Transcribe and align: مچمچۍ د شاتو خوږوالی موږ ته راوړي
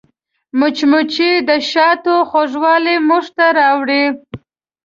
مچمچۍ 0.59 1.31
د 1.49 1.49
شاتو 1.71 2.15
خوږوالی 2.29 2.95
موږ 3.07 3.25
ته 3.37 3.45
راوړي 3.59 4.03